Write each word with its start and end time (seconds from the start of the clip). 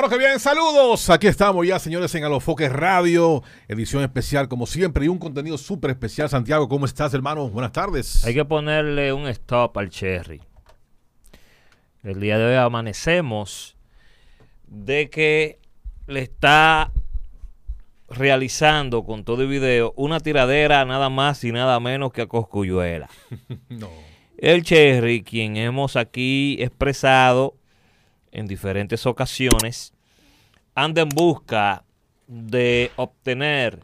Bueno, 0.00 0.10
que 0.10 0.18
bien, 0.18 0.38
saludos. 0.38 1.10
Aquí 1.10 1.26
estamos 1.26 1.66
ya, 1.66 1.80
señores, 1.80 2.14
en 2.14 2.22
Alofoque 2.22 2.68
Radio, 2.68 3.42
edición 3.66 4.04
especial 4.04 4.46
como 4.46 4.64
siempre 4.64 5.06
y 5.06 5.08
un 5.08 5.18
contenido 5.18 5.58
súper 5.58 5.90
especial. 5.90 6.28
Santiago, 6.28 6.68
¿cómo 6.68 6.86
estás, 6.86 7.14
hermano? 7.14 7.48
Buenas 7.50 7.72
tardes. 7.72 8.24
Hay 8.24 8.32
que 8.32 8.44
ponerle 8.44 9.12
un 9.12 9.26
stop 9.26 9.76
al 9.76 9.90
Cherry. 9.90 10.40
El 12.04 12.20
día 12.20 12.38
de 12.38 12.44
hoy 12.44 12.54
amanecemos 12.54 13.76
de 14.68 15.10
que 15.10 15.58
le 16.06 16.20
está 16.20 16.92
realizando 18.08 19.02
con 19.02 19.24
todo 19.24 19.42
el 19.42 19.48
video 19.48 19.94
una 19.96 20.20
tiradera 20.20 20.84
nada 20.84 21.08
más 21.08 21.42
y 21.42 21.50
nada 21.50 21.80
menos 21.80 22.12
que 22.12 22.22
a 22.22 22.26
Coscuyuela. 22.28 23.10
no. 23.68 23.88
El 24.36 24.62
Cherry, 24.62 25.24
quien 25.24 25.56
hemos 25.56 25.96
aquí 25.96 26.56
expresado 26.60 27.57
en 28.32 28.46
diferentes 28.46 29.06
ocasiones, 29.06 29.92
anda 30.74 31.02
en 31.02 31.08
busca 31.08 31.84
de 32.26 32.90
obtener 32.96 33.80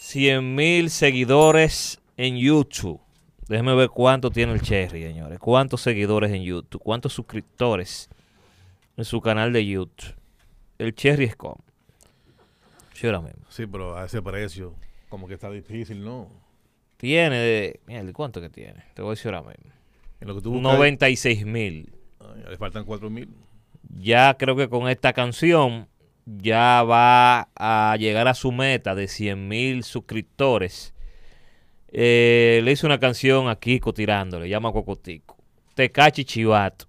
100 0.00 0.54
mil 0.54 0.90
seguidores 0.90 2.00
en 2.16 2.36
YouTube. 2.36 3.00
Déjeme 3.48 3.74
ver 3.74 3.88
cuánto 3.88 4.30
tiene 4.30 4.52
el 4.52 4.62
Cherry, 4.62 5.02
señores. 5.02 5.38
¿Cuántos 5.38 5.80
seguidores 5.80 6.30
en 6.30 6.42
YouTube? 6.42 6.80
¿Cuántos 6.82 7.12
suscriptores 7.12 8.08
en 8.96 9.04
su 9.04 9.20
canal 9.20 9.52
de 9.52 9.66
YouTube? 9.66 10.14
El 10.78 10.94
Cherry 10.94 11.24
es 11.24 11.36
como. 11.36 11.62
Sí, 12.94 13.06
ahora 13.06 13.20
mismo. 13.20 13.44
Sí, 13.48 13.66
pero 13.66 13.96
a 13.96 14.04
ese 14.04 14.22
precio, 14.22 14.74
como 15.08 15.26
que 15.26 15.34
está 15.34 15.50
difícil, 15.50 16.04
¿no? 16.04 16.28
Tiene, 16.96 17.38
de, 17.38 17.80
mira, 17.86 18.04
¿cuánto 18.12 18.40
que 18.40 18.50
tiene? 18.50 18.84
Te 18.94 19.02
voy 19.02 19.10
a 19.10 19.14
decir 19.14 19.34
ahora 19.34 19.48
mismo. 19.48 19.72
En 20.20 20.28
lo 20.28 20.34
que 20.34 20.42
tú 20.42 20.52
buscas, 20.52 20.72
96 20.74 21.46
mil. 21.46 21.92
Le 22.48 22.56
faltan 22.56 22.84
4 22.84 23.10
mil. 23.10 23.28
Ya 23.94 24.36
creo 24.38 24.56
que 24.56 24.68
con 24.68 24.88
esta 24.88 25.12
canción 25.12 25.88
ya 26.24 26.82
va 26.82 27.48
a 27.56 27.96
llegar 27.98 28.28
a 28.28 28.34
su 28.34 28.52
meta 28.52 28.94
de 28.94 29.08
100 29.08 29.48
mil 29.48 29.84
suscriptores. 29.84 30.94
Eh, 31.92 32.60
le 32.62 32.72
hice 32.72 32.86
una 32.86 33.00
canción 33.00 33.48
a 33.48 33.56
Kiko 33.56 33.92
tirándole, 33.92 34.48
llama 34.48 34.72
Cocotico. 34.72 35.36
Tecachi 35.74 36.24
Chivato. 36.24 36.86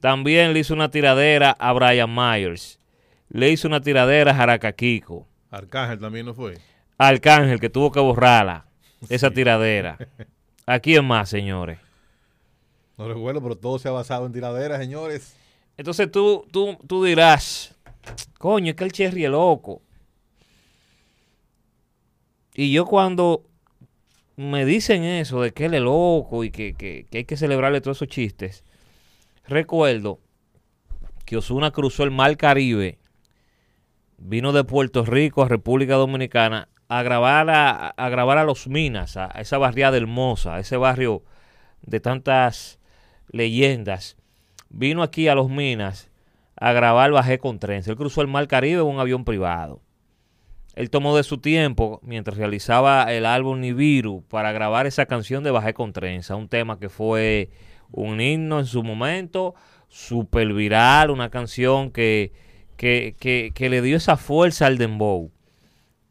También 0.00 0.52
le 0.52 0.60
hizo 0.60 0.74
una 0.74 0.90
tiradera 0.90 1.52
a 1.52 1.72
Brian 1.72 2.12
Myers. 2.12 2.78
Le 3.28 3.50
hizo 3.50 3.68
una 3.68 3.80
tiradera 3.80 4.32
a 4.32 4.34
Jaraca 4.34 4.72
Kiko. 4.72 5.26
Arcángel 5.50 6.00
también 6.00 6.26
no 6.26 6.34
fue. 6.34 6.58
Arcángel, 6.98 7.60
que 7.60 7.70
tuvo 7.70 7.90
que 7.90 8.00
borrarla, 8.00 8.66
esa 9.08 9.30
tiradera. 9.30 9.98
¿A 10.66 10.78
quién 10.80 11.04
más, 11.04 11.28
señores? 11.28 11.78
No 12.96 13.08
recuerdo, 13.08 13.42
pero 13.42 13.56
todo 13.56 13.78
se 13.78 13.88
ha 13.88 13.92
basado 13.92 14.26
en 14.26 14.32
tiraderas, 14.32 14.78
señores. 14.78 15.36
Entonces 15.76 16.10
tú, 16.10 16.46
tú, 16.52 16.76
tú 16.86 17.04
dirás, 17.04 17.74
coño, 18.38 18.70
es 18.70 18.76
que 18.76 18.84
el 18.84 18.92
Cherry 18.92 19.24
es 19.24 19.30
loco. 19.30 19.82
Y 22.54 22.72
yo 22.72 22.84
cuando 22.86 23.44
me 24.36 24.64
dicen 24.64 25.04
eso 25.04 25.40
de 25.40 25.52
que 25.52 25.66
él 25.66 25.74
es 25.74 25.80
loco 25.82 26.44
y 26.44 26.50
que, 26.50 26.74
que- 26.74 27.06
que 27.10 27.18
hay 27.18 27.24
que 27.24 27.36
celebrarle 27.36 27.80
todos 27.80 27.98
esos 27.98 28.08
chistes, 28.08 28.64
recuerdo 29.46 30.20
que 31.24 31.36
Osuna 31.36 31.70
cruzó 31.70 32.04
el 32.04 32.10
Mar 32.10 32.36
Caribe, 32.36 32.98
vino 34.18 34.52
de 34.52 34.64
Puerto 34.64 35.04
Rico 35.04 35.42
a 35.42 35.48
República 35.48 35.94
Dominicana 35.94 36.68
a 36.88 37.02
grabar 37.02 37.48
a, 37.50 37.88
a 37.88 38.08
grabar 38.10 38.38
a 38.38 38.44
Los 38.44 38.68
Minas, 38.68 39.16
a, 39.16 39.26
esa 39.40 39.56
barriada 39.58 39.96
hermosa, 39.96 40.56
a 40.56 40.60
ese 40.60 40.76
barrio 40.76 41.22
de 41.82 42.00
tantas 42.00 42.78
leyendas. 43.28 44.16
Vino 44.72 45.02
aquí 45.02 45.28
a 45.28 45.34
Los 45.34 45.50
Minas 45.50 46.10
a 46.56 46.72
grabar 46.72 47.10
Bajé 47.12 47.38
con 47.38 47.58
Trenza. 47.58 47.90
Él 47.90 47.96
cruzó 47.96 48.22
el 48.22 48.28
Mar 48.28 48.48
Caribe 48.48 48.80
en 48.80 48.86
un 48.86 49.00
avión 49.00 49.24
privado. 49.24 49.82
Él 50.74 50.88
tomó 50.88 51.14
de 51.14 51.22
su 51.22 51.38
tiempo 51.38 52.00
mientras 52.02 52.38
realizaba 52.38 53.12
el 53.12 53.26
álbum 53.26 53.60
Nibiru 53.60 54.24
para 54.28 54.52
grabar 54.52 54.86
esa 54.86 55.04
canción 55.04 55.44
de 55.44 55.50
Bajé 55.50 55.74
con 55.74 55.92
Trenza, 55.92 56.36
un 56.36 56.48
tema 56.48 56.78
que 56.78 56.88
fue 56.88 57.50
un 57.90 58.22
himno 58.22 58.58
en 58.58 58.64
su 58.64 58.82
momento, 58.82 59.54
súper 59.88 60.54
viral, 60.54 61.10
una 61.10 61.28
canción 61.28 61.90
que, 61.90 62.32
que, 62.78 63.14
que, 63.20 63.52
que 63.54 63.68
le 63.68 63.82
dio 63.82 63.98
esa 63.98 64.16
fuerza 64.16 64.66
al 64.66 64.78
dembow 64.78 65.30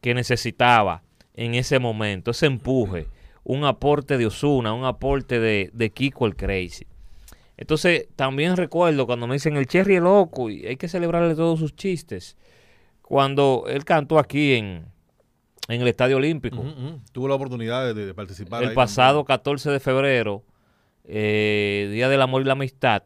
que 0.02 0.14
necesitaba 0.14 1.02
en 1.34 1.56
ese 1.56 1.80
momento, 1.80 2.30
ese 2.30 2.46
empuje, 2.46 3.08
un 3.44 3.66
aporte 3.66 4.20
de 4.20 4.28
Osuna, 4.28 4.74
un 4.74 4.86
aporte 4.86 5.40
de, 5.40 5.72
de 5.74 5.90
Kiko 5.90 6.28
el 6.28 6.36
Crazy. 6.36 6.86
Entonces, 7.62 8.08
también 8.16 8.58
recuerdo 8.58 9.06
cuando 9.06 9.28
me 9.28 9.36
dicen 9.36 9.56
el 9.56 9.68
Cherry 9.68 9.98
es 9.98 10.02
loco 10.02 10.50
y 10.50 10.66
hay 10.66 10.78
que 10.78 10.88
celebrarle 10.88 11.36
todos 11.36 11.60
sus 11.60 11.76
chistes. 11.76 12.36
Cuando 13.04 13.66
él 13.68 13.86
cantó 13.86 14.18
aquí 14.18 14.54
en, 14.54 14.88
en 15.68 15.82
el 15.82 15.88
Estadio 15.88 16.18
Olímpico. 16.18 16.66
Tuvo 17.12 17.28
la 17.28 17.36
oportunidad 17.36 17.94
de, 17.94 18.08
de 18.08 18.14
participar. 18.16 18.64
el 18.64 18.70
ahí 18.70 18.76
pasado 18.76 19.26
14 19.26 19.70
de 19.70 19.80
febrero, 19.80 20.44
eh, 21.04 21.88
Día 21.94 22.10
del 22.10 22.24
Amor 22.24 22.42
y 22.42 22.46
la 22.46 22.54
Amistad, 22.54 23.04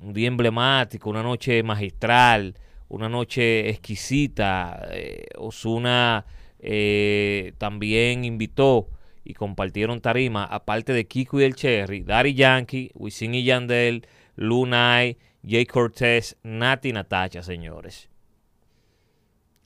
un 0.00 0.12
día 0.12 0.28
emblemático, 0.28 1.10
una 1.10 1.24
noche 1.24 1.60
magistral, 1.64 2.54
una 2.88 3.08
noche 3.08 3.68
exquisita. 3.68 4.80
Eh, 4.92 5.26
Osuna 5.38 6.24
eh, 6.60 7.52
también 7.58 8.24
invitó 8.24 8.90
y 9.26 9.34
compartieron 9.34 10.00
tarima, 10.00 10.44
aparte 10.44 10.92
de 10.92 11.08
Kiko 11.08 11.40
y 11.40 11.44
el 11.44 11.56
Cherry, 11.56 12.04
Daddy 12.04 12.34
Yankee, 12.34 12.92
Wisin 12.94 13.34
y 13.34 13.42
Yandel, 13.42 14.06
Lunay, 14.36 15.18
Jay 15.44 15.66
Cortez, 15.66 16.36
Nati 16.44 16.92
Natacha, 16.92 17.42
señores. 17.42 18.08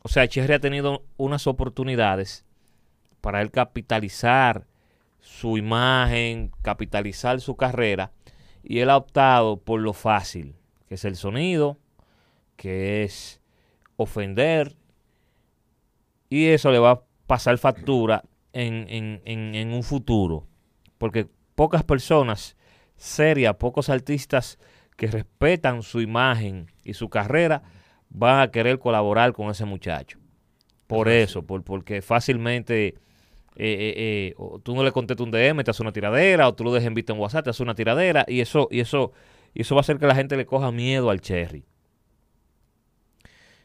O 0.03 0.09
sea, 0.09 0.27
Cherry 0.27 0.55
ha 0.55 0.61
tenido 0.61 1.05
unas 1.19 1.47
oportunidades 1.47 2.47
para 3.21 3.43
él 3.43 3.51
capitalizar 3.51 4.67
su 5.21 5.59
imagen, 5.59 6.53
capitalizar 6.63 7.39
su 7.43 7.55
carrera, 7.55 8.13
y 8.63 8.79
él 8.79 8.89
ha 8.89 8.97
optado 8.97 9.59
por 9.59 9.81
lo 9.81 9.93
fácil, 9.93 10.57
que 10.89 10.95
es 10.95 11.05
el 11.05 11.17
sonido, 11.17 11.77
que 12.57 13.05
es 13.05 13.43
ofender, 13.97 14.75
y 16.31 16.47
eso 16.47 16.71
le 16.71 16.79
va 16.79 16.91
a 16.93 17.03
pasar 17.27 17.59
factura 17.59 18.25
en, 18.53 18.87
en- 18.89 19.23
en- 19.25 19.55
en 19.55 19.73
un 19.73 19.83
futuro, 19.83 20.47
porque 20.99 21.29
pocas 21.55 21.83
personas 21.85 22.57
serias, 22.97 23.57
pocos 23.57 23.89
artistas 23.91 24.59
que 24.97 25.07
respetan 25.07 25.83
su 25.83 26.01
imagen 26.01 26.67
y 26.85 26.95
su 26.95 27.09
carrera 27.09 27.63
van 28.11 28.41
a 28.41 28.51
querer 28.51 28.79
colaborar 28.79 29.33
con 29.33 29.51
ese 29.51 29.65
muchacho. 29.65 30.19
Por 30.87 31.09
eso, 31.09 31.43
por, 31.47 31.63
porque 31.63 32.03
fácilmente 32.03 32.89
eh, 32.89 32.95
eh, 33.57 33.95
eh, 33.97 34.35
tú 34.63 34.75
no 34.75 34.83
le 34.83 34.93
contestas 34.93 35.25
un 35.25 35.31
DM, 35.31 35.63
te 35.65 35.71
hace 35.71 35.83
una 35.83 35.93
tiradera, 35.93 36.49
o 36.49 36.55
tú 36.55 36.65
lo 36.65 36.73
dejas 36.73 36.89
en 36.89 36.95
vista 36.95 37.13
en 37.13 37.21
WhatsApp, 37.21 37.45
te 37.45 37.51
hace 37.51 37.63
una 37.63 37.75
tiradera, 37.75 38.25
y 38.29 38.41
eso, 38.41 38.69
y 38.71 38.81
eso, 38.81 39.13
y 39.55 39.63
eso 39.63 39.75
va 39.75 39.81
a 39.81 39.83
hacer 39.83 39.99
que 39.99 40.07
la 40.07 40.15
gente 40.15 40.37
le 40.37 40.47
coja 40.47 40.73
miedo 40.73 41.11
al 41.11 41.21
Cherry. 41.21 41.65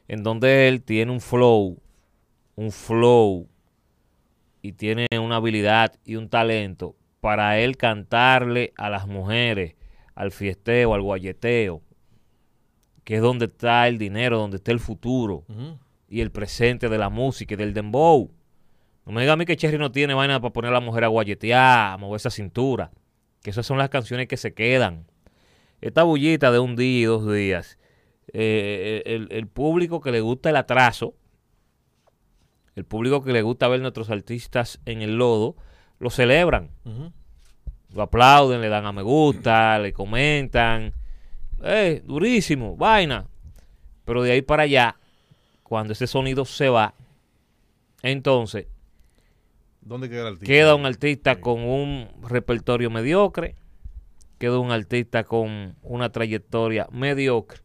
En 0.07 0.23
donde 0.23 0.67
él 0.67 0.84
tiene 0.84 1.12
un 1.12 1.22
flow, 1.22 1.79
un 2.56 2.72
flow, 2.72 3.47
y 4.65 4.73
tiene 4.73 5.05
una 5.21 5.35
habilidad 5.35 5.93
y 6.05 6.15
un 6.15 6.27
talento 6.27 6.95
para 7.21 7.59
él 7.59 7.77
cantarle 7.77 8.73
a 8.77 8.89
las 8.89 9.07
mujeres, 9.07 9.75
al 10.15 10.31
fiesteo, 10.31 10.95
al 10.95 11.03
guayeteo, 11.03 11.83
que 13.03 13.17
es 13.17 13.21
donde 13.21 13.45
está 13.45 13.87
el 13.87 13.99
dinero, 13.99 14.39
donde 14.39 14.57
está 14.57 14.71
el 14.71 14.79
futuro 14.79 15.45
y 16.09 16.21
el 16.21 16.31
presente 16.31 16.89
de 16.89 16.97
la 16.97 17.09
música 17.09 17.53
y 17.53 17.57
del 17.57 17.75
dembow. 17.75 18.31
No 19.05 19.11
me 19.11 19.22
diga 19.22 19.34
a 19.34 19.35
mí 19.35 19.45
que 19.45 19.55
Cherry 19.55 19.78
no 19.78 19.91
tiene 19.91 20.16
vaina 20.16 20.41
para 20.41 20.51
poner 20.51 20.72
a 20.72 20.73
la 20.73 20.79
mujer 20.79 21.03
a 21.03 21.09
guayetear, 21.09 21.93
a 21.93 21.97
mover 21.97 22.16
esa 22.16 22.31
cintura. 22.31 22.90
Que 23.43 23.51
esas 23.51 23.67
son 23.67 23.78
las 23.78 23.90
canciones 23.90 24.28
que 24.28 24.37
se 24.37 24.55
quedan. 24.55 25.05
Esta 25.79 26.01
bullita 26.01 26.51
de 26.51 26.57
un 26.57 26.75
día 26.75 27.01
y 27.01 27.03
dos 27.03 27.31
días. 27.31 27.78
eh, 28.34 29.03
el, 29.05 29.28
el 29.29 29.47
público 29.47 30.01
que 30.01 30.11
le 30.11 30.22
gusta 30.22 30.49
el 30.49 30.55
atraso, 30.55 31.13
el 32.75 32.85
público 32.85 33.23
que 33.23 33.31
le 33.33 33.41
gusta 33.41 33.67
ver 33.67 33.81
nuestros 33.81 34.09
artistas 34.09 34.79
en 34.85 35.01
el 35.01 35.17
lodo, 35.17 35.55
lo 35.99 36.09
celebran. 36.09 36.69
Lo 37.93 38.01
aplauden, 38.01 38.59
le 38.61 38.67
dan 38.69 38.85
a 38.85 38.91
me 38.91 39.01
gusta, 39.01 39.79
le 39.79 39.93
comentan. 39.93 40.93
¡Eh, 41.63 42.01
durísimo! 42.05 42.75
Vaina. 42.75 43.27
Pero 44.03 44.22
de 44.22 44.31
ahí 44.33 44.41
para 44.41 44.63
allá, 44.63 44.97
cuando 45.63 45.93
ese 45.93 46.05
sonido 46.05 46.45
se 46.45 46.69
va, 46.69 46.93
entonces 48.03 48.67
¿Dónde 49.81 50.09
queda 50.09 50.21
el 50.21 50.28
artista? 50.28 50.45
queda 50.45 50.75
un 50.75 50.85
artista 50.85 51.35
Sí. 51.35 51.41
con 51.41 51.61
un 51.61 52.07
repertorio 52.21 52.89
mediocre, 52.89 53.55
queda 54.37 54.59
un 54.59 54.71
artista 54.71 55.23
con 55.23 55.75
una 55.81 56.11
trayectoria 56.11 56.87
mediocre. 56.91 57.61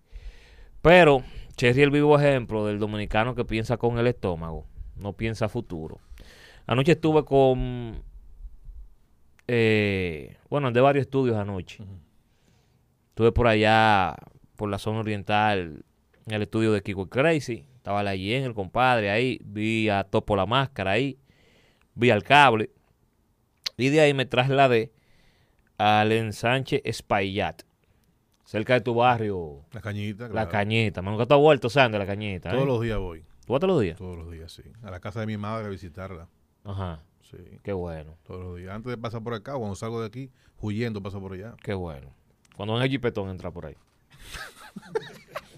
Pero 0.82 1.22
Cherry 1.56 1.80
es 1.80 1.84
el 1.84 1.90
vivo 1.90 2.18
ejemplo 2.18 2.64
del 2.64 2.78
dominicano 2.78 3.34
que 3.34 3.44
piensa 3.44 3.76
con 3.76 3.98
el 3.98 4.06
estómago, 4.06 4.64
no 5.00 5.12
piensa 5.14 5.49
futuro. 5.49 5.99
Anoche 6.67 6.93
estuve 6.93 7.25
con, 7.25 8.02
eh, 9.49 10.37
bueno, 10.49 10.70
de 10.70 10.81
varios 10.81 11.02
estudios 11.02 11.37
anoche. 11.37 11.85
Estuve 13.08 13.32
por 13.32 13.49
allá, 13.49 14.14
por 14.56 14.70
la 14.70 14.79
zona 14.79 15.00
oriental, 15.00 15.85
en 16.26 16.35
el 16.35 16.43
estudio 16.43 16.73
de 16.73 16.82
Kiko 16.82 17.08
Crazy. 17.08 17.67
Estaba 17.76 18.02
la 18.02 18.14
en 18.14 18.44
el 18.44 18.55
compadre 18.55 19.11
ahí. 19.11 19.41
Vi 19.43 19.88
a 19.88 20.05
Topo 20.05 20.37
la 20.37 20.47
Máscara 20.47 20.93
ahí. 20.93 21.19
Vi 21.94 22.11
al 22.11 22.23
cable. 22.23 22.70
Y 23.76 23.88
de 23.88 24.00
ahí 24.00 24.14
me 24.14 24.26
trasladé 24.26 24.93
al 25.79 26.12
ensanche 26.12 26.82
Espaillat. 26.85 27.62
Cerca 28.44 28.75
de 28.75 28.81
tu 28.82 28.94
barrio. 28.94 29.64
La 29.73 29.81
cañita. 29.81 30.29
La 30.29 30.49
cañita. 30.49 31.02
Me 31.02 31.11
nunca 31.11 31.25
te 31.25 31.35
has 31.35 31.41
vuelto, 31.41 31.70
Sandy, 31.70 31.99
la 31.99 32.06
cañita. 32.06 32.50
Todos 32.50 32.64
¿eh? 32.64 32.67
los 32.67 32.81
días 32.82 32.99
voy. 32.99 33.25
¿Tú 33.50 33.55
vas 33.55 33.61
todos 33.62 33.75
los 33.75 33.82
días? 33.82 33.99
Todos 33.99 34.17
los 34.17 34.31
días, 34.31 34.52
sí. 34.52 34.62
A 34.85 34.93
la 34.93 35.00
casa 35.00 35.19
de 35.19 35.26
mi 35.26 35.37
madre 35.37 35.67
a 35.67 35.70
visitarla. 35.70 36.29
Ajá. 36.62 37.02
Sí. 37.29 37.37
Qué 37.64 37.73
bueno. 37.73 38.17
Todos 38.23 38.44
los 38.44 38.56
días. 38.56 38.73
Antes 38.73 38.91
de 38.91 38.97
pasar 38.97 39.25
por 39.25 39.35
acá, 39.35 39.56
cuando 39.56 39.75
salgo 39.75 40.00
de 40.00 40.06
aquí, 40.06 40.31
huyendo, 40.61 41.02
paso 41.02 41.20
por 41.20 41.32
allá. 41.32 41.56
Qué 41.61 41.75
bueno. 41.75 42.14
Cuando 42.56 42.75
ven 42.75 42.85
el 42.85 42.91
jipetón, 42.91 43.29
entra 43.29 43.50
por 43.50 43.67
ahí. 43.67 43.75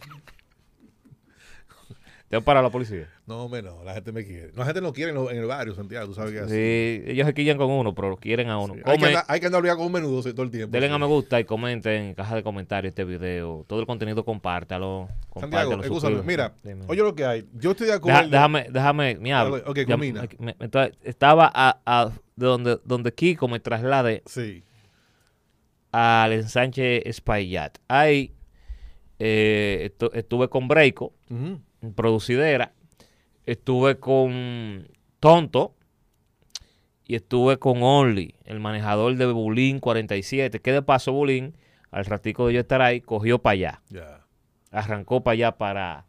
¿Te 2.32 2.40
para 2.40 2.62
la 2.62 2.70
policía? 2.70 3.10
No, 3.26 3.44
hombre, 3.44 3.60
no. 3.60 3.84
La 3.84 3.92
gente 3.92 4.10
me 4.10 4.24
quiere. 4.24 4.52
La 4.54 4.64
gente 4.64 4.80
no 4.80 4.94
quiere 4.94 5.10
en, 5.10 5.16
lo- 5.16 5.30
en 5.30 5.36
el 5.36 5.44
barrio, 5.44 5.74
Santiago. 5.74 6.06
Tú 6.06 6.14
sabes 6.14 6.30
que 6.32 6.38
es 6.38 6.44
así. 6.44 6.54
Sí, 6.54 7.02
ellos 7.12 7.26
se 7.26 7.34
quillan 7.34 7.58
con 7.58 7.70
uno, 7.70 7.94
pero 7.94 8.16
quieren 8.16 8.48
a 8.48 8.58
uno. 8.58 8.72
Sí. 8.72 8.80
Hay, 8.86 8.96
que 8.96 9.04
andar, 9.04 9.24
hay 9.28 9.38
que 9.40 9.44
andar 9.46 9.58
obligado 9.60 9.76
con 9.80 9.86
un 9.88 9.92
menudo 9.92 10.22
todo 10.22 10.42
el 10.42 10.50
tiempo. 10.50 10.72
denle 10.72 10.88
sí. 10.88 10.94
a 10.94 10.98
me 10.98 11.04
gusta 11.04 11.38
y 11.40 11.44
comenten 11.44 12.02
en 12.04 12.14
caja 12.14 12.34
de 12.34 12.42
comentarios 12.42 12.92
este 12.92 13.04
video. 13.04 13.66
Todo 13.68 13.80
el 13.80 13.86
contenido 13.86 14.24
compártalo. 14.24 15.08
Santiago, 15.38 15.72
compártelo, 15.72 15.82
escúchame. 15.82 16.22
Mira, 16.22 16.54
Dime. 16.64 16.86
oye 16.88 17.02
lo 17.02 17.14
que 17.14 17.26
hay. 17.26 17.46
Yo 17.52 17.72
estoy 17.72 17.88
de 17.88 17.92
acuerdo. 17.92 18.20
Deja- 18.20 18.30
déjame, 18.30 18.66
déjame, 18.70 19.16
me 19.16 19.32
hablo. 19.34 19.56
Ok, 19.66 19.76
Ya- 19.80 19.86
combina. 19.88 20.22
me- 20.38 20.46
me- 20.46 20.56
entonces, 20.58 20.96
estaba 21.02 21.52
a, 21.54 21.80
a- 21.84 22.12
de 22.36 22.46
donde, 22.46 22.78
donde 22.86 23.12
Kiko 23.12 23.46
me 23.46 23.60
traslade 23.60 24.22
Sí. 24.24 24.64
al 25.92 26.32
ensanche 26.32 27.06
Espaillat. 27.06 27.76
Ahí 27.88 28.32
eh, 29.18 29.90
estu- 29.98 30.10
estuve 30.14 30.48
con 30.48 30.66
Breiko, 30.66 31.12
Ujú. 31.30 31.36
en 31.36 31.62
producidera. 31.94 32.72
Estuve 33.44 33.98
con 33.98 34.88
Tonto. 35.20 35.74
Y 37.04 37.16
estuve 37.16 37.58
con 37.58 37.82
Only, 37.82 38.36
el 38.44 38.60
manejador 38.60 39.16
de 39.16 39.26
Bulín 39.26 39.80
47. 39.80 40.60
Que 40.60 40.72
de 40.72 40.82
paso, 40.82 41.12
Bulín, 41.12 41.56
al 41.90 42.06
ratico 42.06 42.46
de 42.46 42.54
yo 42.54 42.60
estar 42.60 42.80
ahí, 42.80 43.00
cogió 43.00 43.40
para 43.40 43.52
allá. 43.52 43.82
Arrancó 44.70 45.22
para 45.22 45.32
allá 45.32 45.52
para, 45.52 46.06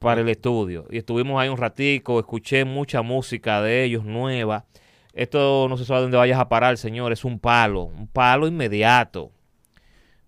para 0.00 0.22
el 0.22 0.28
estudio. 0.28 0.86
Y 0.90 0.98
estuvimos 0.98 1.40
ahí 1.40 1.48
un 1.48 1.58
ratico, 1.58 2.18
escuché 2.18 2.64
mucha 2.64 3.02
música 3.02 3.60
de 3.62 3.84
ellos, 3.84 4.04
nueva. 4.04 4.64
Esto 5.12 5.66
no 5.68 5.76
se 5.76 5.84
sabe 5.84 6.00
dónde 6.00 6.16
vayas 6.16 6.40
a 6.40 6.48
parar, 6.48 6.76
señor. 6.78 7.12
Es 7.12 7.24
un 7.24 7.38
palo, 7.38 7.84
un 7.84 8.08
palo 8.08 8.48
inmediato. 8.48 9.30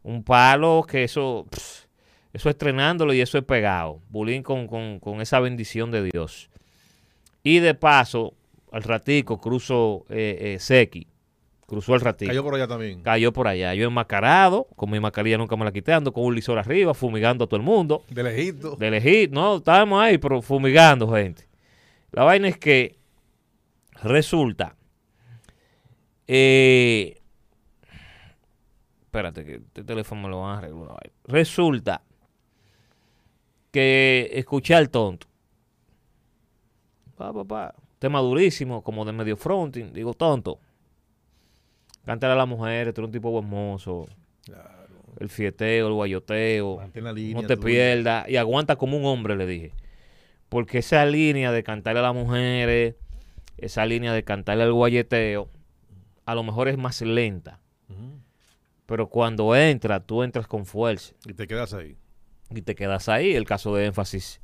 Un 0.02 0.22
palo 0.22 0.84
que 0.86 1.04
eso, 1.04 1.46
pff, 1.50 1.81
eso 2.32 2.48
estrenándolo 2.50 3.12
y 3.12 3.20
eso 3.20 3.38
es 3.38 3.44
pegado. 3.44 4.00
Bulín 4.08 4.42
con, 4.42 4.66
con, 4.66 4.98
con 5.00 5.20
esa 5.20 5.38
bendición 5.40 5.90
de 5.90 6.04
Dios. 6.04 6.48
Y 7.42 7.58
de 7.58 7.74
paso, 7.74 8.34
al 8.70 8.82
ratico 8.82 9.40
cruzo 9.40 10.06
eh, 10.08 10.54
eh, 10.54 10.58
Seki. 10.58 11.06
Cruzó 11.66 11.94
el 11.94 12.02
ratico. 12.02 12.28
Cayó 12.28 12.44
por 12.44 12.54
allá 12.54 12.68
también. 12.68 13.02
Cayó 13.02 13.32
por 13.32 13.48
allá. 13.48 13.74
Yo 13.74 13.86
enmascarado, 13.86 14.66
con 14.76 14.90
mi 14.90 15.00
mascarilla 15.00 15.38
nunca 15.38 15.56
me 15.56 15.64
la 15.64 15.72
quité, 15.72 15.92
ando 15.92 16.12
con 16.12 16.24
un 16.24 16.34
lisor 16.34 16.58
arriba, 16.58 16.92
fumigando 16.92 17.44
a 17.44 17.46
todo 17.46 17.56
el 17.56 17.62
mundo. 17.64 18.04
De 18.10 18.22
lejito. 18.22 18.76
De 18.76 18.88
elegir, 18.88 19.30
no, 19.32 19.56
estábamos 19.56 20.02
ahí, 20.02 20.18
pero 20.18 20.42
fumigando, 20.42 21.10
gente. 21.12 21.48
La 22.10 22.24
vaina 22.24 22.48
es 22.48 22.58
que 22.58 22.98
resulta. 24.02 24.76
eh, 26.26 27.18
espérate, 29.02 29.44
que 29.44 29.54
este 29.54 29.84
teléfono 29.84 30.22
me 30.22 30.28
lo 30.28 30.42
van 30.42 30.56
a 30.56 30.58
arreglar. 30.58 31.10
Resulta 31.24 32.02
que 33.72 34.30
escuché 34.34 34.74
al 34.74 34.90
tonto. 34.90 35.26
Pa, 37.16 37.32
pa, 37.32 37.44
pa. 37.44 37.74
Tema 37.98 38.20
durísimo, 38.20 38.82
como 38.82 39.04
de 39.04 39.12
medio 39.12 39.36
fronting. 39.36 39.92
Digo, 39.92 40.14
tonto. 40.14 40.60
Cántale 42.04 42.34
a 42.34 42.36
las 42.36 42.48
mujeres, 42.48 42.94
tú 42.94 43.00
eres 43.00 43.08
un 43.08 43.12
tipo 43.12 43.30
buen 43.30 43.48
mozo. 43.48 44.06
Claro. 44.44 44.70
El 45.18 45.28
fieteo, 45.28 45.88
el 45.88 45.94
guayoteo. 45.94 46.80
La 46.94 47.12
línea. 47.12 47.42
No 47.42 47.46
te 47.46 47.56
pierdas 47.56 48.28
y 48.28 48.36
aguanta 48.36 48.76
como 48.76 48.96
un 48.96 49.04
hombre, 49.06 49.36
le 49.36 49.46
dije. 49.46 49.72
Porque 50.48 50.78
esa 50.78 51.06
línea 51.06 51.52
de 51.52 51.62
cantarle 51.62 52.00
a 52.00 52.02
las 52.02 52.14
mujeres, 52.14 52.96
esa 53.56 53.86
línea 53.86 54.12
de 54.12 54.24
cantarle 54.24 54.64
al 54.64 54.72
guayeteo, 54.72 55.48
a 56.26 56.34
lo 56.34 56.42
mejor 56.42 56.68
es 56.68 56.76
más 56.76 57.00
lenta. 57.00 57.60
Pero 58.86 59.08
cuando 59.08 59.54
entra, 59.56 60.00
tú 60.00 60.22
entras 60.22 60.46
con 60.46 60.66
fuerza 60.66 61.14
Y 61.24 61.32
te 61.32 61.46
quedas 61.46 61.72
ahí. 61.72 61.96
Y 62.54 62.62
te 62.62 62.74
quedas 62.74 63.08
ahí. 63.08 63.34
El 63.34 63.44
caso 63.44 63.74
de 63.74 63.86
énfasis, 63.86 64.40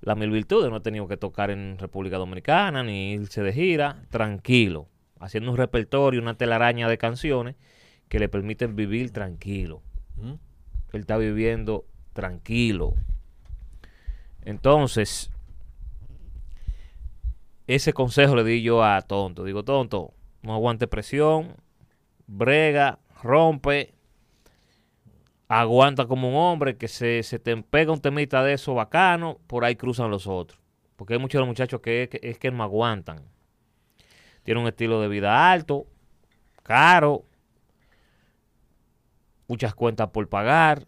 la 0.00 0.14
mil 0.14 0.30
virtudes, 0.30 0.70
no 0.70 0.76
ha 0.76 0.82
tenido 0.82 1.08
que 1.08 1.16
tocar 1.16 1.50
en 1.50 1.78
República 1.78 2.16
Dominicana 2.16 2.82
ni 2.82 3.12
irse 3.12 3.42
de 3.42 3.52
gira, 3.52 4.02
tranquilo, 4.10 4.88
haciendo 5.18 5.50
un 5.50 5.56
repertorio, 5.56 6.20
una 6.20 6.36
telaraña 6.36 6.88
de 6.88 6.98
canciones 6.98 7.56
que 8.08 8.18
le 8.18 8.28
permiten 8.28 8.76
vivir 8.76 9.12
tranquilo. 9.12 9.82
Él 10.92 11.00
está 11.00 11.16
viviendo 11.16 11.86
tranquilo. 12.12 12.94
Entonces, 14.42 15.30
ese 17.66 17.92
consejo 17.92 18.34
le 18.34 18.42
di 18.42 18.62
yo 18.62 18.82
a 18.82 19.00
Tonto. 19.02 19.44
Digo, 19.44 19.62
Tonto, 19.62 20.14
no 20.42 20.54
aguante 20.54 20.88
presión, 20.88 21.54
brega, 22.26 22.98
rompe, 23.22 23.94
aguanta 25.58 26.06
como 26.06 26.28
un 26.28 26.36
hombre, 26.36 26.76
que 26.76 26.86
se, 26.86 27.22
se 27.24 27.38
te 27.40 27.56
pega 27.56 27.92
un 27.92 28.00
temita 28.00 28.42
de 28.44 28.52
eso 28.52 28.72
bacano, 28.74 29.38
por 29.48 29.64
ahí 29.64 29.74
cruzan 29.74 30.08
los 30.10 30.26
otros. 30.28 30.60
Porque 30.96 31.14
hay 31.14 31.18
muchos 31.18 31.38
de 31.38 31.40
los 31.40 31.48
muchachos 31.48 31.80
que, 31.80 32.08
que- 32.10 32.20
es 32.22 32.38
que 32.38 32.50
no 32.52 32.62
aguantan. 32.62 33.24
Tienen 34.44 34.62
un 34.62 34.68
estilo 34.68 35.00
de 35.00 35.08
vida 35.08 35.50
alto, 35.50 35.86
caro, 36.62 37.24
muchas 39.48 39.74
cuentas 39.74 40.08
por 40.10 40.28
pagar. 40.28 40.86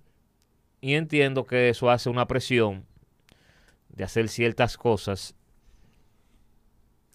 Y 0.81 0.95
entiendo 0.95 1.45
que 1.45 1.69
eso 1.69 1.91
hace 1.91 2.09
una 2.09 2.27
presión 2.27 2.87
de 3.89 4.05
hacer 4.05 4.29
ciertas 4.29 4.77
cosas 4.77 5.35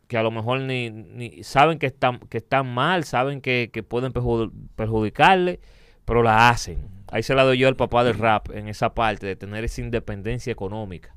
que 0.08 0.18
a 0.18 0.24
lo 0.24 0.32
mejor 0.32 0.62
ni, 0.62 0.90
ni 0.90 1.44
saben 1.44 1.80
que 1.80 1.86
están, 1.88 2.20
que 2.20 2.38
están 2.38 2.74
mal, 2.74 3.04
saben 3.06 3.40
que, 3.42 3.70
que 3.72 3.84
pueden 3.84 4.12
perju- 4.14 4.52
perjudicarle, 4.76 5.60
pero 6.06 6.24
la 6.24 6.50
hacen. 6.50 6.97
Ahí 7.12 7.24
se 7.24 7.36
la 7.36 7.44
doy 7.44 7.58
yo 7.58 7.68
al 7.68 7.76
papá 7.76 8.04
del 8.04 8.18
rap 8.18 8.50
en 8.52 8.68
esa 8.68 8.94
parte 8.94 9.26
de 9.26 9.36
tener 9.36 9.64
esa 9.64 9.82
independencia 9.82 10.52
económica. 10.52 11.16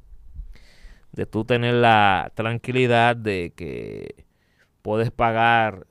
De 1.13 1.27
tú 1.27 1.45
tener 1.45 1.75
la 1.75 2.31
tranquilidad 2.35 3.17
de 3.17 3.53
que 3.57 4.25
puedes 4.83 5.11
pagar 5.11 5.87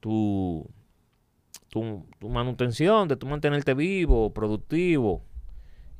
tu, 0.00 0.68
tu, 1.68 2.06
tu 2.18 2.28
manutención, 2.28 3.06
de 3.06 3.16
tu 3.16 3.26
mantenerte 3.26 3.74
vivo, 3.74 4.32
productivo 4.34 5.22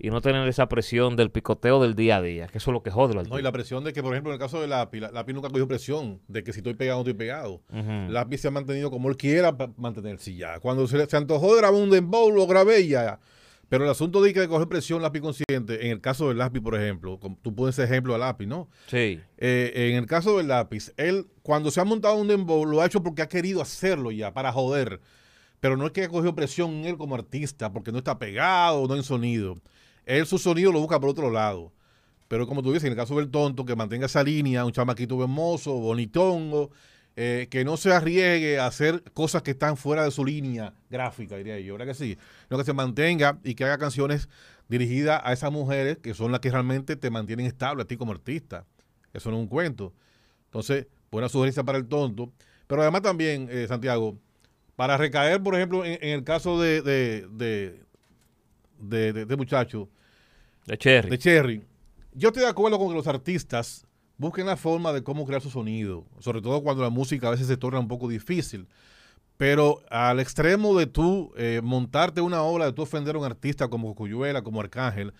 y 0.04 0.10
no 0.10 0.20
tener 0.20 0.46
esa 0.48 0.68
presión 0.68 1.14
del 1.16 1.30
picoteo 1.30 1.80
del 1.80 1.94
día 1.94 2.16
a 2.16 2.22
día, 2.22 2.46
que 2.48 2.58
eso 2.58 2.70
es 2.70 2.72
lo 2.74 2.82
que 2.82 2.90
jode 2.90 3.16
al 3.18 3.28
No, 3.28 3.38
y 3.38 3.42
la 3.42 3.52
presión 3.52 3.84
de 3.84 3.92
que, 3.92 4.02
por 4.02 4.12
ejemplo, 4.12 4.32
en 4.32 4.34
el 4.34 4.40
caso 4.40 4.60
de 4.60 4.66
Lápiz, 4.66 5.00
la- 5.00 5.12
Lápiz 5.12 5.32
nunca 5.32 5.48
cogió 5.48 5.66
presión 5.68 6.20
de 6.28 6.42
que 6.42 6.52
si 6.52 6.58
estoy 6.58 6.74
pegado 6.74 6.98
o 7.00 7.04
no 7.04 7.08
estoy 7.08 7.18
pegado. 7.18 7.62
Ujú. 7.70 8.10
Lápiz 8.12 8.38
se 8.42 8.48
ha 8.48 8.50
mantenido 8.50 8.90
como 8.90 9.08
él 9.08 9.16
quiera 9.16 9.56
mantenerse 9.76 10.34
ya. 10.34 10.58
Cuando 10.60 10.86
se, 10.88 10.98
le- 10.98 11.06
se 11.06 11.16
antojó 11.16 11.52
de 11.54 11.60
grabar 11.60 11.80
un 11.80 11.88
dembow, 11.88 12.30
lo 12.32 12.46
grabé 12.46 12.86
ya. 12.88 13.20
Pero 13.68 13.84
el 13.84 13.90
asunto 13.90 14.20
de 14.20 14.34
que 14.34 14.48
coger 14.48 14.68
presión 14.68 15.00
Lápiz 15.00 15.20
consciente, 15.20 15.86
en 15.86 15.92
el 15.92 16.00
caso 16.02 16.28
del 16.28 16.36
Lápiz, 16.38 16.60
por 16.60 16.74
ejemplo, 16.74 17.18
tú 17.40 17.54
pones 17.54 17.78
ese 17.78 17.84
ejemplo 17.84 18.14
a 18.14 18.18
Lápiz, 18.18 18.46
¿no? 18.46 18.68
Sí, 18.88 19.18
Eh, 19.38 19.72
en 19.92 19.96
el 19.96 20.06
caso 20.06 20.36
del 20.36 20.48
lápiz, 20.48 20.92
él 20.98 21.26
cuando 21.42 21.70
se 21.70 21.80
ha 21.80 21.84
montado 21.84 22.16
un 22.16 22.28
dembow 22.28 22.66
lo 22.66 22.82
ha 22.82 22.86
hecho 22.86 23.02
porque 23.02 23.22
ha 23.22 23.28
querido 23.28 23.62
hacerlo 23.62 24.10
ya, 24.10 24.34
para 24.34 24.52
joder. 24.52 25.00
Pero 25.60 25.76
no 25.76 25.86
es 25.86 25.92
que 25.92 26.02
ha 26.02 26.08
cogido 26.08 26.34
presión 26.34 26.70
en 26.72 26.84
él 26.86 26.96
como 26.98 27.14
artista, 27.14 27.72
porque 27.72 27.92
no 27.92 27.98
está 27.98 28.18
pegado, 28.18 28.86
no 28.88 28.96
en 28.96 29.04
sonido. 29.04 29.58
Él 30.06 30.26
su 30.26 30.38
sonido 30.38 30.72
lo 30.72 30.80
busca 30.80 31.00
por 31.00 31.10
otro 31.10 31.30
lado. 31.30 31.72
Pero 32.28 32.46
como 32.46 32.62
tú 32.62 32.72
dices, 32.72 32.84
en 32.84 32.92
el 32.92 32.96
caso 32.96 33.16
del 33.16 33.30
tonto, 33.30 33.64
que 33.64 33.76
mantenga 33.76 34.06
esa 34.06 34.22
línea, 34.22 34.64
un 34.64 34.72
chamaquito 34.72 35.22
hermoso, 35.22 35.72
bonitongo, 35.74 36.70
eh, 37.14 37.46
que 37.50 37.62
no 37.62 37.76
se 37.76 37.92
arriesgue 37.92 38.58
a 38.58 38.66
hacer 38.66 39.02
cosas 39.12 39.42
que 39.42 39.50
están 39.50 39.76
fuera 39.76 40.04
de 40.04 40.10
su 40.10 40.24
línea 40.24 40.72
gráfica, 40.88 41.36
diría 41.36 41.60
yo. 41.60 41.74
¿Verdad 41.74 41.88
que 41.88 41.94
sí? 41.94 42.18
No 42.48 42.56
que 42.56 42.64
se 42.64 42.72
mantenga 42.72 43.38
y 43.44 43.54
que 43.54 43.64
haga 43.64 43.76
canciones 43.76 44.30
dirigidas 44.68 45.20
a 45.22 45.34
esas 45.34 45.52
mujeres 45.52 45.98
que 45.98 46.14
son 46.14 46.32
las 46.32 46.40
que 46.40 46.50
realmente 46.50 46.96
te 46.96 47.10
mantienen 47.10 47.44
estable 47.44 47.82
a 47.82 47.84
ti 47.84 47.98
como 47.98 48.12
artista. 48.12 48.64
Eso 49.12 49.30
no 49.30 49.36
es 49.36 49.42
un 49.42 49.48
cuento. 49.48 49.92
Entonces, 50.46 50.86
buena 51.10 51.28
sugerencia 51.28 51.62
para 51.64 51.76
el 51.76 51.86
tonto. 51.86 52.32
Pero 52.66 52.80
además 52.80 53.02
también, 53.02 53.48
eh, 53.50 53.66
Santiago, 53.68 54.16
para 54.74 54.96
recaer, 54.96 55.42
por 55.42 55.54
ejemplo, 55.54 55.84
en, 55.84 55.98
el 56.02 56.24
caso 56.24 56.58
de, 56.58 56.80
de, 56.80 57.82
de, 58.82 59.12
de- 59.12 59.24
de 59.26 59.36
muchacho, 59.36 59.88
de 60.66 60.76
Cherry. 60.78 61.10
de 61.10 61.18
Cherry, 61.18 61.62
yo 62.14 62.28
estoy 62.28 62.42
de 62.42 62.48
acuerdo 62.48 62.78
con 62.78 62.88
que 62.88 62.94
los 62.94 63.06
artistas 63.06 63.86
busquen 64.18 64.46
la 64.46 64.56
forma 64.56 64.92
de 64.92 65.02
cómo 65.02 65.24
crear 65.26 65.40
su 65.40 65.50
sonido, 65.50 66.04
sobre 66.20 66.40
todo 66.42 66.62
cuando 66.62 66.82
la 66.82 66.90
música 66.90 67.28
a 67.28 67.30
veces 67.30 67.46
se 67.46 67.56
torna 67.56 67.80
un 67.80 67.88
poco 67.88 68.08
difícil. 68.08 68.66
Pero 69.36 69.80
al 69.90 70.20
extremo 70.20 70.78
de 70.78 70.86
tú 70.86 71.32
eh, 71.36 71.60
montarte 71.64 72.20
una 72.20 72.42
obra, 72.42 72.66
de 72.66 72.72
tú 72.72 72.82
ofender 72.82 73.16
a 73.16 73.18
un 73.18 73.24
artista 73.24 73.66
como 73.68 73.94
Cuyuela, 73.94 74.42
como 74.42 74.60
Arcángel, 74.60 75.12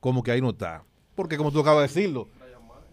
como 0.00 0.22
que 0.22 0.32
ahí 0.32 0.40
no 0.40 0.50
está. 0.50 0.82
Porque 1.14 1.36
como 1.36 1.52
tú 1.52 1.60
acabas 1.60 1.82
de 1.92 2.00
decirlo, 2.00 2.28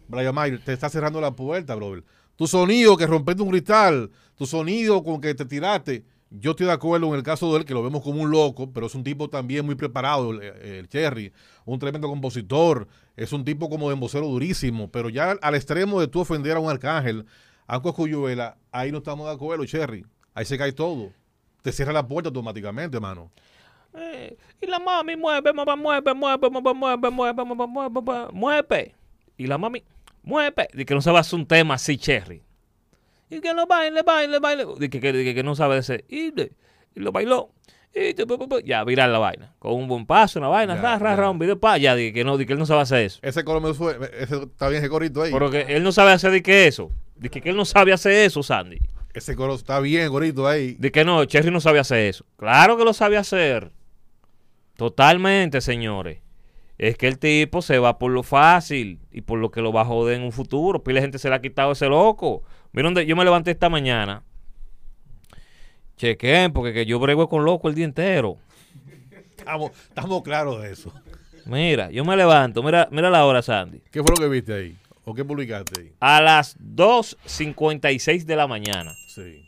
Brian 0.07 0.35
Mayer 0.35 0.59
te 0.63 0.73
está 0.73 0.89
cerrando 0.89 1.19
la 1.21 1.31
puerta, 1.31 1.73
brother. 1.75 2.03
Tu 2.35 2.45
sonido 2.45 2.97
que 2.97 3.07
rompiste 3.07 3.41
un 3.41 3.49
cristal, 3.49 4.11
tu 4.35 4.45
sonido 4.45 5.01
con 5.03 5.21
que 5.21 5.33
te 5.33 5.45
tiraste. 5.45 6.03
Yo 6.29 6.51
estoy 6.51 6.65
de 6.65 6.73
acuerdo 6.73 7.07
en 7.07 7.15
el 7.15 7.23
caso 7.23 7.51
de 7.51 7.59
él, 7.59 7.65
que 7.65 7.73
lo 7.73 7.83
vemos 7.83 8.01
como 8.01 8.21
un 8.21 8.31
loco, 8.31 8.71
pero 8.73 8.87
es 8.87 8.95
un 8.95 9.03
tipo 9.03 9.29
también 9.29 9.65
muy 9.65 9.75
preparado, 9.75 10.31
el, 10.31 10.89
Cherry, 10.89 11.31
un 11.65 11.79
tremendo 11.79 12.07
compositor, 12.07 12.87
es 13.15 13.31
un 13.31 13.45
tipo 13.45 13.69
como 13.69 13.89
de 13.89 13.93
embocero 13.93 14.27
durísimo, 14.27 14.89
pero 14.91 15.09
ya 15.09 15.31
al 15.41 15.55
extremo 15.55 16.01
de 16.01 16.07
tú 16.07 16.21
ofender 16.21 16.57
a 16.57 16.59
un 16.59 16.69
arcángel, 16.69 17.25
a 17.67 17.77
un 17.77 17.83
Coscuyuela, 17.83 18.57
ahí 18.71 18.91
no 18.91 18.97
estamos 18.97 19.27
de 19.27 19.33
acuerdo, 19.33 19.65
Cherry. 19.65 20.05
Ahí 20.33 20.45
se 20.45 20.57
cae 20.57 20.73
todo. 20.73 21.13
Te 21.61 21.71
cierra 21.71 21.93
la 21.93 22.05
puerta 22.05 22.27
automáticamente, 22.27 22.97
hermano. 22.97 23.31
Eh, 23.93 24.37
y 24.61 24.67
la 24.67 24.79
mami 24.79 25.15
mueve, 25.15 25.53
mueve, 25.53 25.75
mueve, 25.75 26.13
mueve, 26.13 26.49
mueve, 26.49 26.73
mueve, 26.73 27.09
mueve, 27.09 27.45
mueve, 27.45 27.67
mueve, 27.67 28.27
mueve. 28.33 28.95
Y 29.37 29.47
la 29.47 29.57
mami 29.57 29.83
mueve. 30.21 30.67
Y 30.73 30.83
que 30.83 30.93
no 30.93 31.01
sabe 31.01 31.19
hacer 31.19 31.39
un 31.39 31.45
tema 31.45 31.75
así, 31.75 31.97
Cherry. 31.97 32.44
Y 33.29 33.41
que 33.41 33.53
lo 33.53 33.65
baile, 33.65 34.03
baile, 34.03 34.39
baile. 34.39 34.65
Y 34.79 34.89
que, 34.89 34.99
que, 34.99 35.33
que 35.33 35.43
no 35.43 35.55
sabe 35.55 35.77
ese. 35.77 36.05
Y, 36.09 36.27
y 36.39 36.49
lo 36.95 37.11
bailó. 37.11 37.51
Y 37.93 38.13
ya, 38.65 38.83
virar 38.83 39.09
la 39.09 39.19
vaina. 39.19 39.55
Con 39.57 39.73
un 39.73 39.87
buen 39.87 40.05
paso, 40.05 40.39
una 40.39 40.49
vaina, 40.49 40.75
Ya, 40.75 40.81
ra, 40.81 40.99
ra, 40.99 41.09
ya. 41.11 41.15
ra, 41.15 41.29
un 41.29 41.39
video 41.39 41.57
pa, 41.59 41.77
ya, 41.77 41.95
di 41.95 42.11
que 42.11 42.25
no, 42.25 42.37
que 42.37 42.43
él 42.51 42.59
no 42.59 42.65
sabe 42.65 42.81
hacer 42.81 43.05
eso. 43.05 43.19
Ese 43.21 43.45
coro 43.45 43.61
me 43.61 43.73
fue, 43.73 43.97
ese, 44.19 44.35
está 44.43 44.67
bien 44.67 44.81
ese 44.81 44.89
corito 44.89 45.21
ahí. 45.21 45.31
Porque 45.31 45.65
él 45.69 45.81
no 45.81 45.93
sabe 45.93 46.11
hacer 46.11 46.31
de 46.31 46.43
que 46.43 46.67
eso. 46.67 46.91
De 47.15 47.29
que, 47.29 47.39
que 47.39 47.49
él 47.51 47.55
no 47.55 47.63
sabe 47.63 47.93
hacer 47.93 48.11
eso, 48.11 48.43
Sandy. 48.43 48.79
Ese 49.13 49.33
coro 49.37 49.55
está 49.55 49.79
bien, 49.79 50.09
corito 50.09 50.45
ahí. 50.45 50.75
De 50.77 50.91
que 50.91 51.05
no, 51.05 51.23
Cherry 51.23 51.49
no 51.51 51.61
sabe 51.61 51.79
hacer 51.79 51.99
eso. 51.99 52.25
Claro 52.35 52.75
que 52.77 52.83
lo 52.83 52.91
sabe 52.93 53.15
hacer. 53.15 53.71
Totalmente, 54.75 55.61
señores. 55.61 56.19
Es 56.77 56.97
que 56.97 57.07
el 57.07 57.17
tipo 57.19 57.61
se 57.61 57.79
va 57.79 57.97
por 57.97 58.11
lo 58.11 58.21
fácil 58.23 58.99
y 59.11 59.21
por 59.21 59.39
lo 59.39 59.49
que 59.51 59.61
lo 59.61 59.71
va 59.71 59.81
a 59.81 59.85
joder 59.85 60.17
en 60.17 60.23
un 60.23 60.31
futuro. 60.33 60.83
Pile 60.83 60.99
gente 61.01 61.17
se 61.19 61.29
le 61.29 61.35
ha 61.35 61.41
quitado 61.41 61.71
ese 61.71 61.87
loco. 61.87 62.43
Miren, 62.73 62.93
donde 62.93 63.05
yo 63.05 63.15
me 63.15 63.23
levanté 63.23 63.51
esta 63.51 63.69
mañana. 63.69 64.23
Chequen, 65.97 66.51
porque 66.51 66.73
que 66.73 66.85
yo 66.85 66.99
brego 66.99 67.29
con 67.29 67.45
loco 67.45 67.69
el 67.69 67.75
día 67.75 67.85
entero. 67.85 68.37
Estamos, 69.37 69.71
estamos 69.87 70.21
claros 70.23 70.61
de 70.61 70.71
eso. 70.71 70.91
Mira, 71.45 71.89
yo 71.91 72.03
me 72.03 72.17
levanto. 72.17 72.61
Mira, 72.63 72.87
mira 72.91 73.09
la 73.09 73.25
hora, 73.25 73.41
Sandy. 73.41 73.81
¿Qué 73.91 74.01
fue 74.01 74.11
lo 74.17 74.21
que 74.21 74.27
viste 74.29 74.53
ahí? 74.53 74.75
¿O 75.05 75.13
qué 75.13 75.23
publicaste 75.23 75.79
ahí? 75.79 75.91
A 75.99 76.19
las 76.21 76.57
2.56 76.59 78.25
de 78.25 78.35
la 78.35 78.47
mañana. 78.47 78.93
Sí. 79.07 79.45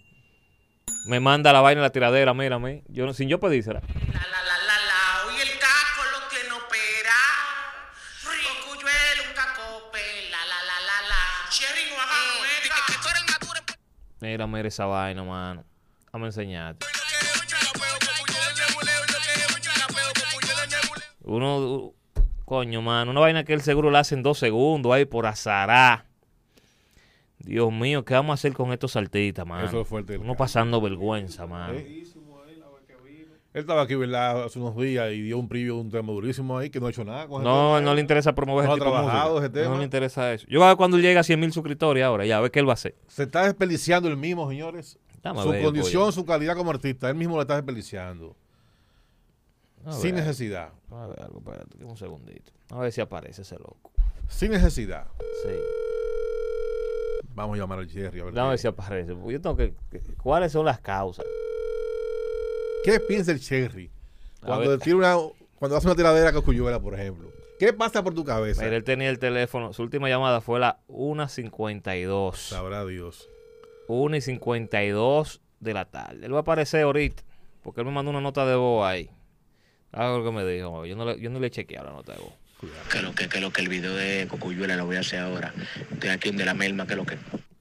Me 1.08 1.20
manda 1.20 1.52
la 1.52 1.62
vaina 1.62 1.80
en 1.80 1.84
la 1.84 1.90
tiradera, 1.90 2.34
mírame. 2.34 2.84
Yo, 2.88 3.06
no- 3.06 3.14
sin 3.14 3.28
yo 3.28 3.40
pedírsela. 3.40 3.82
La 3.82 3.88
la 3.88 4.04
la 4.04 4.12
la 4.14 4.44
la, 4.44 4.47
Mira, 14.20 14.48
mira 14.48 14.68
esa 14.68 14.86
vaina, 14.86 15.24
mano. 15.24 15.64
Vamos 16.12 16.26
a 16.26 16.42
enseñarte. 16.42 16.86
Uno, 21.22 21.94
coño, 22.46 22.82
mano, 22.82 23.12
una 23.12 23.20
vaina 23.20 23.44
que 23.44 23.54
el 23.54 23.62
seguro 23.62 23.92
la 23.92 24.00
hace 24.00 24.16
en 24.16 24.24
dos 24.24 24.40
segundos 24.40 24.94
ahí 24.94 25.06
por 25.06 25.26
azará. 25.26 26.06
Dios 27.40 27.72
mío, 27.72 28.04
¿qué 28.04 28.14
vamos 28.14 28.32
a 28.32 28.34
hacer 28.36 28.54
con 28.54 28.74
estos 28.74 28.94
saltitas, 28.94 29.46
mano? 29.46 29.66
Eso 29.66 29.82
es 29.82 29.88
fuerte 29.88 30.18
Uno 30.18 30.36
pasando 30.36 30.82
vergüenza, 30.82 31.46
mano. 31.46 31.80
Él 33.58 33.62
estaba 33.62 33.82
aquí, 33.82 33.96
¿verdad? 33.96 34.44
Hace 34.44 34.60
unos 34.60 34.76
días 34.78 35.12
y 35.12 35.20
dio 35.24 35.40
un 35.40 35.48
preview 35.50 35.78
de 35.78 35.82
un 35.82 35.90
tema 35.90 36.14
durísimo 36.14 36.60
ahí 36.60 36.70
que 36.70 36.80
no 36.80 36.86
ha 36.86 36.92
hecho 36.92 37.04
nada 37.04 37.28
con 37.28 37.44
No, 37.44 37.82
no 37.82 37.96
le 37.96 38.02
interesa 38.02 38.36
promover 38.36 38.66
No 38.66 38.76
ese 38.76 38.84
ha 38.84 38.86
tipo 38.86 39.32
de 39.32 39.40
ese 39.40 39.50
tema. 39.50 39.70
No 39.70 39.78
le 39.80 39.84
interesa 39.84 40.32
eso. 40.32 40.46
Yo 40.48 40.60
voy 40.60 40.66
a 40.68 40.70
ver 40.70 40.78
cuando 40.78 40.96
él 40.98 41.02
llegue 41.02 41.18
a 41.18 41.24
100 41.24 41.40
mil 41.40 41.52
suscriptores 41.52 42.04
ahora, 42.04 42.24
ya, 42.28 42.38
a 42.38 42.42
ver 42.42 42.52
qué 42.52 42.60
él 42.60 42.68
va 42.68 42.74
a 42.74 42.76
hacer. 42.76 42.94
Se 43.08 43.24
está 43.24 43.46
desperdiciando 43.46 44.10
el 44.10 44.16
mismo, 44.16 44.48
señores. 44.48 45.00
Dame 45.24 45.42
su 45.42 45.50
ver, 45.50 45.64
condición, 45.64 46.04
pollo. 46.04 46.12
su 46.12 46.24
calidad 46.24 46.56
como 46.56 46.70
artista, 46.70 47.10
él 47.10 47.16
mismo 47.16 47.36
lo 47.36 47.42
está 47.42 47.56
desperdiciando. 47.56 48.36
A 49.88 49.92
Sin 49.92 50.14
ver, 50.14 50.24
necesidad. 50.26 50.70
A 50.92 51.08
ver 51.08 51.20
algo, 51.24 51.40
espérate, 51.40 51.84
un 51.84 51.98
segundito. 51.98 52.52
A 52.70 52.78
ver 52.78 52.92
si 52.92 53.02
aparece 53.02 53.42
ese 53.42 53.56
loco. 53.56 53.90
Sin 54.28 54.52
necesidad. 54.52 55.08
Sí. 55.44 55.50
Vamos 57.34 57.56
a 57.58 57.62
llamar 57.62 57.80
al 57.80 57.90
Jerry 57.90 58.20
a 58.20 58.26
ver. 58.26 58.34
Dame 58.36 58.56
si 58.60 58.68
aparece. 58.68 59.16
Yo 59.28 59.42
tengo 59.42 59.58
que, 59.58 59.74
que- 59.90 60.00
¿Cuáles 60.22 60.52
son 60.52 60.64
las 60.64 60.80
causas? 60.80 61.26
¿Qué 62.84 63.00
piensa 63.00 63.32
el 63.32 63.40
Cherry 63.40 63.92
A 64.42 64.46
cuando, 64.48 64.74
una, 64.96 65.18
cuando 65.56 65.78
hace 65.78 65.88
una 65.88 65.96
tiradera 65.96 66.32
con 66.32 66.42
Cuyuela, 66.44 66.80
por 66.80 66.94
ejemplo? 66.94 67.32
¿Qué 67.60 67.74
pasa 67.74 68.04
por 68.04 68.14
tu 68.14 68.24
cabeza? 68.24 68.64
Mira, 68.64 68.76
él 68.76 68.84
tenía 68.84 69.10
el 69.10 69.18
teléfono. 69.18 69.74
Su 69.74 69.82
última 69.82 70.08
llamada 70.08 70.42
fue 70.42 70.60
la 70.60 70.80
1.52. 70.90 72.36
Sabrá 72.36 72.86
Dios. 72.86 73.28
1.52 73.88 75.40
de 75.60 75.74
la 75.74 75.86
tarde. 75.86 76.26
Él 76.26 76.34
va 76.34 76.38
a 76.38 76.42
aparecer 76.42 76.84
ahorita. 76.84 77.24
Porque 77.64 77.82
él 77.82 77.88
me 77.88 77.94
mandó 77.94 78.12
una 78.12 78.22
nota 78.22 78.46
de 78.46 78.56
voz 78.56 78.86
ahí. 78.86 79.10
Algo 79.92 80.24
que 80.24 80.32
me 80.32 80.46
dijo. 80.46 80.86
Yo 80.86 80.96
no 80.96 81.06
le, 81.06 81.20
yo 81.20 81.32
no 81.32 81.40
le 81.40 81.48
he 81.48 81.52
chequeado 81.52 81.88
la 81.88 81.94
nota 81.94 82.14
de 82.14 82.20
voz. 82.20 82.34
Que 82.92 83.02
lo 83.02 83.14
que, 83.14 83.28
que 83.28 83.42
lo 83.42 83.52
que 83.52 83.62
el 83.62 83.70
video 83.70 83.96
de 83.96 84.28
Cocuyuela 84.30 84.76
lo 84.76 84.86
voy 84.86 84.98
a 84.98 85.00
hacer 85.00 85.20
ahora. 85.20 85.54
Estoy 85.92 86.10
aquí 86.12 86.30
donde 86.30 86.46
la 86.46 86.54
melma, 86.54 86.86
que 86.86 86.96
lo 86.96 87.06
que. 87.06 87.18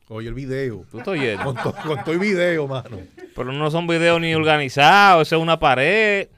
Oye, 0.09 0.29
el 0.29 0.35
video. 0.35 0.85
Tú 0.91 0.99
estás 0.99 1.13
oyendo. 1.13 1.55
Con 1.55 2.05
todo 2.05 2.13
el 2.13 2.19
video, 2.19 2.69
mano. 2.69 2.99
Pero 3.37 3.53
no 3.53 3.71
son 3.71 3.87
videos 3.87 4.21
ni 4.21 4.35
organizados. 4.35 5.29
Eso 5.29 5.37
es 5.37 5.43
una 5.43 5.59
pared. 5.61 6.29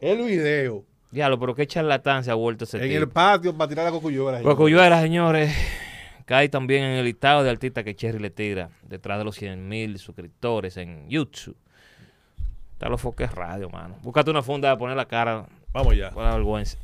El 0.00 0.22
video. 0.24 0.84
Diablo, 1.10 1.38
pero 1.38 1.54
qué 1.54 1.66
charlatán 1.66 2.24
se 2.24 2.30
ha 2.30 2.34
vuelto 2.34 2.64
ese 2.64 2.78
En 2.78 2.84
tipo. 2.88 2.96
el 3.02 3.08
patio 3.08 3.56
para 3.56 3.68
tirar 3.68 3.86
a 3.86 3.90
Cocuyuela. 3.92 4.40
Pues 4.42 4.56
Cuyuela, 4.56 5.00
señores, 5.00 5.54
cae 6.24 6.48
también 6.48 6.82
en 6.82 6.90
el 6.98 7.04
listado 7.04 7.44
de 7.44 7.50
artistas 7.50 7.84
que 7.84 7.94
Cherry 7.94 8.18
le 8.18 8.30
tira, 8.30 8.70
detrás 8.82 9.18
de 9.18 9.24
los 9.24 9.36
100 9.36 9.68
mil 9.68 9.98
suscriptores 9.98 10.76
en 10.76 11.08
YouTube. 11.08 11.56
Está 12.72 12.88
los 12.88 13.00
foques 13.00 13.30
radio, 13.30 13.70
mano. 13.70 13.96
Búscate 14.02 14.30
una 14.32 14.42
funda 14.42 14.72
a 14.72 14.76
poner 14.76 14.96
la 14.96 15.06
cara 15.06 15.46
Vamos 15.72 15.96
ya. 15.96 16.10
con 16.10 16.24
la 16.24 16.32
vergüenza. 16.34 16.78